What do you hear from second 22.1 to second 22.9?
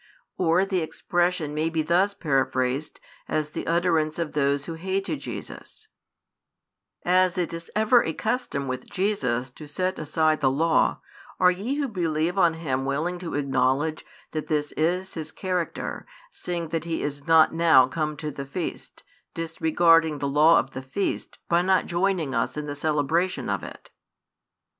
us in the